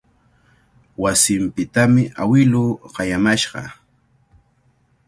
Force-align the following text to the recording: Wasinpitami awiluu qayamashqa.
Wasinpitami 1.01 2.03
awiluu 2.21 2.71
qayamashqa. 2.93 3.61